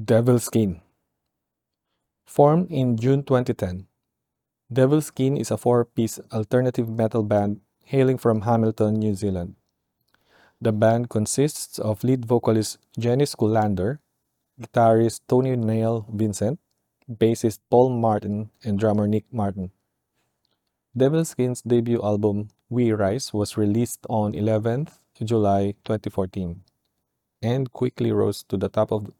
Devilskin 0.00 0.80
Formed 2.24 2.70
in 2.70 2.96
June 2.96 3.22
2010, 3.22 3.86
Devilskin 4.72 5.38
is 5.38 5.50
a 5.50 5.58
four-piece 5.58 6.18
alternative 6.32 6.88
metal 6.88 7.22
band 7.22 7.60
hailing 7.84 8.16
from 8.16 8.42
Hamilton, 8.42 8.94
New 8.94 9.14
Zealand. 9.14 9.56
The 10.58 10.72
band 10.72 11.10
consists 11.10 11.78
of 11.78 12.02
lead 12.02 12.24
vocalist 12.24 12.78
Jennie 12.98 13.26
Skulander, 13.26 13.98
guitarist 14.58 15.20
Tony 15.28 15.54
Neil 15.54 16.06
Vincent, 16.08 16.58
bassist 17.10 17.58
Paul 17.68 17.90
Martin, 17.90 18.48
and 18.64 18.78
drummer 18.78 19.06
Nic 19.06 19.26
Martin. 19.30 19.70
Devilskin's 20.96 21.60
debut 21.60 22.00
album, 22.02 22.48
We 22.70 22.92
Rise, 22.92 23.34
was 23.34 23.58
released 23.58 24.06
on 24.08 24.32
11th 24.32 24.96
July 25.22 25.74
2014 25.84 26.62
and 27.42 27.72
quickly 27.72 28.12
rose 28.12 28.42
to 28.44 28.56
the 28.56 28.70
top 28.70 28.92
of 28.92 29.10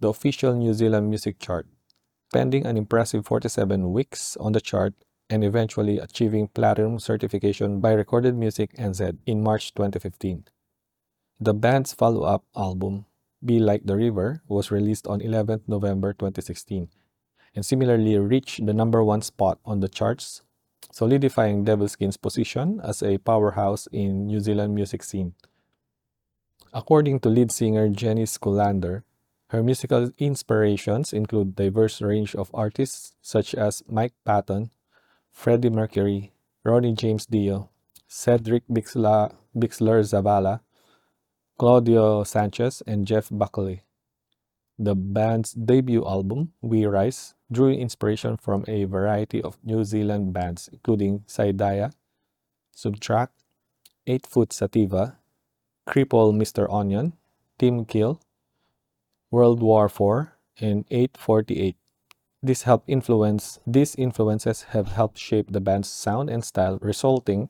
the 0.00 0.08
official 0.08 0.54
New 0.54 0.72
Zealand 0.72 1.10
music 1.10 1.38
chart, 1.38 1.66
spending 2.30 2.66
an 2.66 2.76
impressive 2.76 3.26
47 3.26 3.92
weeks 3.92 4.36
on 4.38 4.52
the 4.52 4.60
chart 4.60 4.94
and 5.28 5.44
eventually 5.44 5.98
achieving 5.98 6.48
platinum 6.48 6.98
certification 6.98 7.80
by 7.80 7.92
Recorded 7.92 8.34
Music 8.34 8.74
NZ 8.76 9.18
in 9.26 9.42
March 9.42 9.74
2015. 9.74 10.44
The 11.38 11.54
band's 11.54 11.92
follow-up 11.92 12.44
album, 12.56 13.06
Be 13.44 13.58
Like 13.58 13.84
the 13.84 13.96
River, 13.96 14.42
was 14.48 14.70
released 14.70 15.06
on 15.06 15.20
11th 15.20 15.68
November 15.68 16.12
2016 16.12 16.88
and 17.54 17.66
similarly 17.66 18.18
reached 18.18 18.64
the 18.64 18.72
number 18.72 19.04
one 19.04 19.22
spot 19.22 19.58
on 19.64 19.80
the 19.80 19.88
charts, 19.88 20.42
solidifying 20.92 21.64
Devilskin's 21.64 22.16
position 22.16 22.80
as 22.82 23.02
a 23.02 23.18
powerhouse 23.18 23.86
in 23.92 24.26
New 24.26 24.40
Zealand 24.40 24.74
music 24.74 25.02
scene. 25.02 25.34
According 26.72 27.20
to 27.20 27.28
lead 27.28 27.50
singer 27.50 27.88
Jennie 27.88 28.24
Skulander, 28.24 29.02
her 29.50 29.64
musical 29.64 30.12
inspirations 30.18 31.12
include 31.12 31.56
diverse 31.56 32.00
range 32.00 32.36
of 32.36 32.54
artists 32.54 33.14
such 33.20 33.52
as 33.52 33.82
Mike 33.88 34.14
Patton, 34.24 34.70
Freddie 35.32 35.70
Mercury, 35.70 36.32
Ronnie 36.64 36.94
James 36.94 37.26
Dio, 37.26 37.68
Cedric 38.06 38.62
Bixler, 38.70 39.34
Zavala, 39.56 40.60
Claudio 41.58 42.22
Sanchez, 42.22 42.80
and 42.86 43.08
Jeff 43.08 43.28
Buckley. 43.28 43.82
The 44.78 44.94
band's 44.94 45.52
debut 45.52 46.06
album, 46.06 46.52
We 46.62 46.86
Rise, 46.86 47.34
drew 47.50 47.70
inspiration 47.70 48.36
from 48.36 48.64
a 48.68 48.84
variety 48.84 49.42
of 49.42 49.58
New 49.64 49.82
Zealand 49.82 50.32
bands 50.32 50.70
including 50.72 51.24
Saidaya, 51.26 51.92
Subtract, 52.70 53.34
8 54.06 54.26
Foot 54.26 54.52
Sativa, 54.52 55.18
Cripple 55.88 56.32
Mr. 56.32 56.72
Onion, 56.72 57.14
Team 57.58 57.84
Kill, 57.84 58.20
World 59.30 59.62
War 59.62 59.86
IV, 59.86 60.28
and 60.60 60.84
848. 60.90 61.76
This 62.42 62.62
helped 62.62 62.88
influence 62.88 63.60
these 63.66 63.94
influences 63.94 64.62
have 64.74 64.88
helped 64.88 65.18
shape 65.18 65.52
the 65.52 65.60
band's 65.60 65.88
sound 65.88 66.30
and 66.30 66.44
style, 66.44 66.78
resulting 66.82 67.48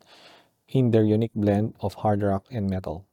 in 0.69 0.91
their 0.91 1.05
unique 1.05 1.35
blend 1.35 1.75
of 1.81 1.95
hard 1.95 2.23
rock 2.23 2.45
and 2.51 2.69
metal. 2.69 3.07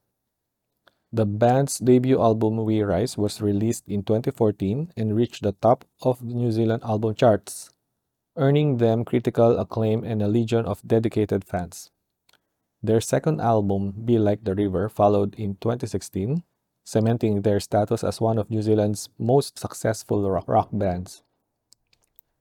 The 1.14 1.26
band's 1.26 1.80
debut 1.80 2.20
album 2.20 2.58
We 2.66 2.82
Rise 2.82 3.18
was 3.18 3.42
released 3.42 3.88
in 3.88 4.04
2014 4.04 4.92
and 4.98 5.16
reached 5.16 5.44
the 5.44 5.54
top 5.54 5.86
of 6.02 6.20
the 6.20 6.34
New 6.36 6.52
Zealand 6.52 6.84
album 6.84 7.16
charts, 7.16 7.70
earning 8.36 8.78
them 8.78 9.06
critical 9.06 9.58
acclaim 9.58 10.04
and 10.04 10.22
a 10.22 10.28
legion 10.28 10.66
of 10.66 10.86
dedicated 10.86 11.46
fans. 11.46 11.90
Their 12.84 13.00
second 13.00 13.40
album, 13.40 13.94
Be 14.04 14.20
Like 14.20 14.44
the 14.44 14.54
River, 14.54 14.90
followed 14.90 15.36
in 15.36 15.56
2016, 15.56 16.44
cementing 16.88 17.42
their 17.42 17.60
status 17.60 18.02
as 18.02 18.22
one 18.22 18.38
of 18.38 18.50
New 18.50 18.62
Zealand's 18.62 19.10
most 19.20 19.60
successful 19.60 20.22
rock, 20.48 20.70
bands. 20.72 21.22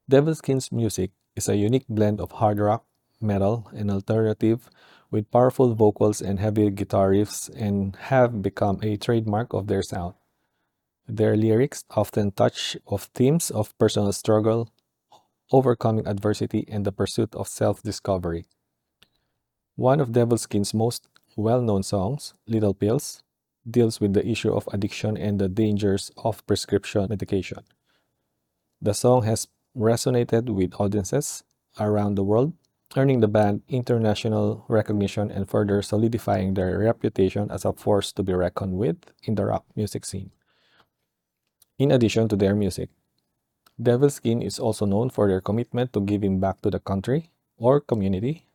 Devilskin's 0.09 0.71
music 0.71 1.11
is 1.35 1.49
a 1.49 1.57
unique 1.57 1.89
blend 1.89 2.21
of 2.21 2.31
hard 2.31 2.61
rock, 2.61 2.85
metal, 3.21 3.69
and 3.75 3.91
alternative 3.91 4.71
with 5.11 5.33
powerful 5.33 5.75
vocals 5.75 6.23
and 6.23 6.39
heavy 6.39 6.71
guitar 6.71 7.11
riffs 7.11 7.51
and 7.57 7.97
have 7.97 8.41
become 8.41 8.79
a 8.85 8.97
trademark 8.97 9.53
of 9.53 9.67
their 9.67 9.83
sound. 9.83 10.15
Their 11.09 11.37
lyrics 11.37 11.83
often 11.91 12.31
touch 12.31 12.77
of 12.87 13.11
themes 13.15 13.51
of 13.51 13.77
personal 13.79 14.13
struggle, 14.13 14.71
overcoming 15.51 16.07
adversity, 16.07 16.65
and 16.69 16.85
the 16.85 16.93
pursuit 16.93 17.35
of 17.35 17.49
self-discovery. 17.49 18.47
One 19.75 20.01
of 20.01 20.11
Devilskin's 20.11 20.73
most 20.73 21.09
well-known 21.35 21.83
songs, 21.83 22.33
Little 22.47 22.75
Pills, 22.75 23.25
deals 23.69 24.01
with 24.01 24.15
the 24.15 24.27
issue 24.27 24.53
of 24.53 24.69
addiction 24.73 25.17
and 25.17 25.39
the 25.39 25.49
dangers 25.49 26.11
of 26.17 26.47
prescription 26.47 27.07
medication. 27.09 27.65
The 28.81 28.95
song 28.95 29.25
has 29.25 29.49
resonated 29.77 30.49
with 30.51 30.75
audiences 30.79 31.43
around 31.79 32.15
the 32.15 32.25
world, 32.25 32.53
earning 32.97 33.21
the 33.21 33.29
band 33.29 33.63
international 33.69 34.65
recognition 34.69 35.31
and 35.31 35.49
further 35.49 35.83
solidifying 35.83 36.55
their 36.55 36.79
reputation 36.79 37.51
as 37.51 37.65
a 37.65 37.73
force 37.73 38.13
to 38.13 38.23
be 38.23 38.33
reckoned 38.33 38.75
with 38.75 38.97
in 39.25 39.35
the 39.35 39.45
rock 39.45 39.65
music 39.75 40.07
scene. 40.07 40.31
In 41.79 41.91
addition 41.91 42.29
to 42.29 42.37
their 42.37 42.55
music, 42.55 42.89
Devilskin 43.81 44.43
is 44.43 44.59
also 44.59 44.87
known 44.87 45.11
for 45.11 45.29
their 45.29 45.43
commitment 45.43 45.93
to 45.93 46.01
giving 46.01 46.41
back 46.41 46.63
to 46.63 46.71
the 46.71 46.81
country 46.81 47.31
or 47.59 47.81
community. 47.81 48.46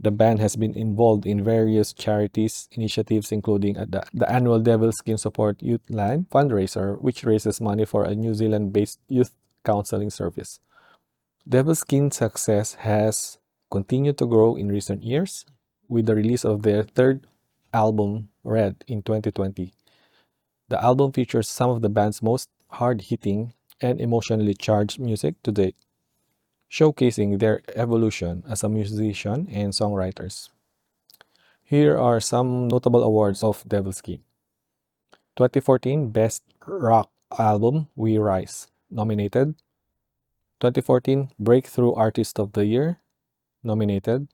The 0.00 0.12
band 0.12 0.38
has 0.38 0.54
been 0.54 0.76
involved 0.76 1.26
in 1.26 1.42
various 1.42 1.92
charities 1.92 2.68
initiatives 2.72 3.32
including 3.32 3.74
the, 3.74 4.04
the 4.14 4.30
annual 4.30 4.60
Devilskin 4.60 5.18
Support 5.18 5.58
Youthline 5.58 6.28
fundraiser 6.28 7.00
which 7.00 7.24
raises 7.24 7.60
money 7.60 7.84
for 7.84 8.04
a 8.04 8.14
New 8.14 8.34
Zealand-based 8.34 9.00
youth 9.08 9.32
counseling 9.64 10.10
service. 10.10 10.60
Devil 11.48 11.74
Devilskin's 11.74 12.16
success 12.16 12.74
has 12.74 13.38
continued 13.70 14.18
to 14.18 14.26
grow 14.26 14.54
in 14.54 14.68
recent 14.68 15.02
years 15.02 15.44
with 15.88 16.06
the 16.06 16.14
release 16.14 16.44
of 16.44 16.62
their 16.62 16.84
third 16.84 17.26
album, 17.72 18.28
Red, 18.44 18.84
in 18.86 19.02
2020. 19.02 19.72
The 20.68 20.82
album 20.82 21.12
features 21.12 21.48
some 21.48 21.70
of 21.70 21.82
the 21.82 21.88
band's 21.88 22.22
most 22.22 22.50
hard-hitting 22.70 23.54
and 23.80 24.00
emotionally 24.00 24.54
charged 24.54 25.00
music 25.00 25.42
to 25.42 25.52
date, 25.52 25.76
showcasing 26.70 27.38
their 27.38 27.62
evolution 27.74 28.44
as 28.48 28.62
a 28.62 28.68
musician 28.68 29.48
and 29.50 29.72
songwriters. 29.72 30.50
Here 31.62 31.98
are 31.98 32.20
some 32.20 32.68
notable 32.68 33.02
awards 33.02 33.42
of 33.42 33.64
Devilskin. 33.68 34.20
2014 35.36 36.10
Best 36.10 36.42
Rock 36.66 37.10
Album, 37.38 37.88
We 37.94 38.18
Rise, 38.18 38.68
nominated. 38.90 39.54
2014 40.60 41.30
Breakthrough 41.38 41.92
Artist 41.92 42.38
of 42.40 42.52
the 42.52 42.64
Year, 42.66 42.98
nominated. 43.62 44.28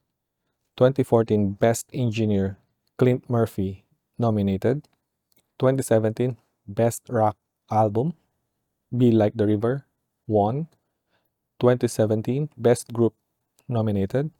2014 0.77 1.53
Best 1.53 1.87
Engineer, 1.93 2.59
Clint 2.99 3.29
Murphy, 3.29 3.85
nominated. 4.19 4.89
2017 5.59 6.37
Best 6.67 7.03
Rock 7.09 7.37
Album, 7.71 8.15
Be 8.97 9.11
Like 9.13 9.35
the 9.35 9.47
River, 9.47 9.87
won. 10.27 10.69
2017 11.61 12.51
Best 12.57 12.93
Group, 12.93 13.15
nominated. 13.69 14.31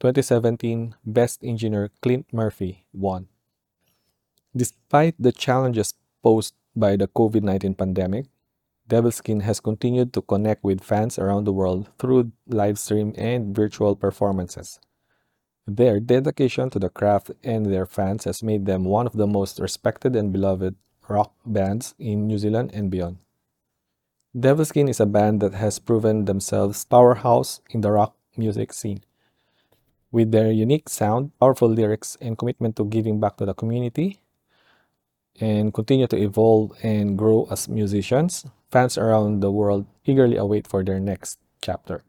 2017 0.00 0.94
Best 1.04 1.42
Engineer, 1.42 1.90
Clint 2.02 2.26
Murphy, 2.32 2.84
won. 2.92 3.28
Despite 4.56 5.14
the 5.18 5.32
challenges 5.32 5.94
posed 6.22 6.54
by 6.76 6.96
the 6.96 7.08
COVID-19 7.08 7.76
pandemic, 7.76 8.26
Devilskin 8.88 9.42
has 9.42 9.60
continued 9.60 10.12
to 10.12 10.22
connect 10.22 10.62
with 10.62 10.84
fans 10.84 11.18
around 11.18 11.44
the 11.44 11.52
world 11.52 11.88
through 11.98 12.32
live 12.46 12.78
stream 12.78 13.14
and 13.16 13.56
virtual 13.56 13.96
performances. 13.96 14.78
Their 15.66 16.00
dedication 16.00 16.68
to 16.70 16.78
the 16.78 16.90
craft 16.90 17.30
and 17.42 17.66
their 17.66 17.86
fans 17.86 18.24
has 18.24 18.42
made 18.42 18.66
them 18.66 18.84
one 18.84 19.06
of 19.06 19.14
the 19.14 19.26
most 19.26 19.58
respected 19.58 20.14
and 20.14 20.32
beloved 20.32 20.76
rock 21.08 21.32
bands 21.46 21.94
in 21.98 22.26
New 22.26 22.38
Zealand 22.38 22.72
and 22.74 22.90
beyond. 22.90 23.18
Devilskin 24.36 24.88
is 24.90 24.98
a 24.98 25.06
band 25.06 25.40
that 25.42 25.54
has 25.54 25.78
proven 25.78 26.24
themselves 26.24 26.84
powerhouse 26.84 27.60
in 27.70 27.82
the 27.82 27.92
rock 27.92 28.16
music 28.36 28.72
scene. 28.72 29.04
With 30.10 30.32
their 30.32 30.50
unique 30.50 30.88
sound, 30.88 31.30
powerful 31.38 31.68
lyrics, 31.68 32.18
and 32.20 32.36
commitment 32.36 32.74
to 32.76 32.84
giving 32.84 33.20
back 33.20 33.36
to 33.36 33.46
the 33.46 33.54
community, 33.54 34.18
and 35.40 35.72
continue 35.72 36.08
to 36.08 36.16
evolve 36.16 36.72
and 36.82 37.16
grow 37.16 37.46
as 37.48 37.68
musicians, 37.68 38.44
fans 38.72 38.98
around 38.98 39.38
the 39.38 39.52
world 39.52 39.86
eagerly 40.04 40.36
await 40.36 40.66
for 40.66 40.82
their 40.82 40.98
next 40.98 41.38
chapter. 41.62 42.02